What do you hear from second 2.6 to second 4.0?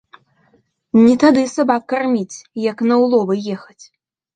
як на ўловы ехаць